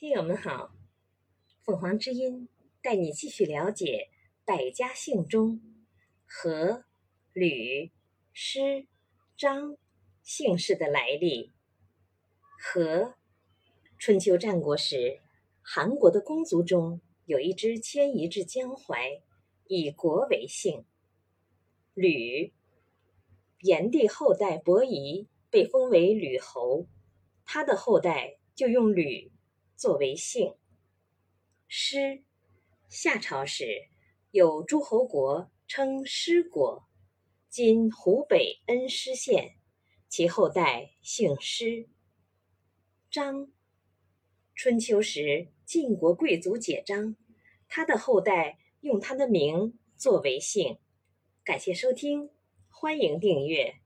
[0.00, 0.74] 听友们好，
[1.62, 2.48] 凤凰之音
[2.80, 4.08] 带你继续了解
[4.46, 5.60] 百家姓中
[6.24, 6.84] 何、
[7.34, 7.92] 吕、
[8.32, 8.86] 施、
[9.36, 9.76] 张
[10.22, 11.52] 姓氏的来历。
[12.58, 13.16] 何，
[13.98, 15.20] 春秋战国时，
[15.60, 19.20] 韩国的公族中有一支迁移至江淮，
[19.66, 20.86] 以国为姓。
[21.92, 22.54] 吕，
[23.60, 26.86] 炎帝后代伯夷被封为吕侯，
[27.44, 29.30] 他的后代就用吕。
[29.80, 30.56] 作为姓，
[31.66, 32.22] 师，
[32.90, 33.88] 夏朝时
[34.30, 36.86] 有诸侯国称师国，
[37.48, 39.56] 今湖北恩施县，
[40.06, 41.88] 其后代姓师。
[43.10, 43.50] 张，
[44.54, 47.16] 春秋时晋国贵族解章，
[47.66, 50.78] 他的后代用他的名作为姓。
[51.42, 52.28] 感谢收听，
[52.68, 53.79] 欢迎订阅。